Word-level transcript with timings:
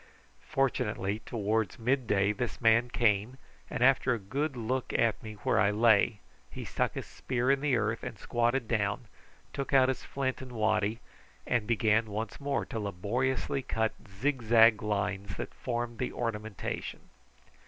Fortunately 0.49 1.19
towards 1.27 1.77
mid 1.77 2.07
day 2.07 2.31
this 2.31 2.59
man 2.59 2.89
came, 2.89 3.37
and 3.69 3.83
after 3.83 4.15
a 4.15 4.17
good 4.17 4.57
look 4.57 4.91
at 4.93 5.21
me 5.21 5.35
where 5.43 5.59
I 5.59 5.69
lay 5.69 6.21
he 6.49 6.65
stuck 6.65 6.95
his 6.95 7.05
spear 7.05 7.51
in 7.51 7.61
the 7.61 7.75
earth, 7.77 8.03
squatted 8.17 8.67
down, 8.67 9.05
took 9.53 9.73
out 9.73 9.89
his 9.89 10.03
flint 10.03 10.41
and 10.41 10.53
waddy, 10.53 11.01
and 11.45 11.67
began 11.67 12.07
once 12.07 12.39
more 12.41 12.65
to 12.65 12.79
laboriously 12.79 13.61
cut 13.61 13.93
the 13.99 14.09
zigzag 14.09 14.81
lines 14.81 15.35
that 15.37 15.53
formed 15.53 15.99
the 15.99 16.11
ornamentation. 16.11 17.01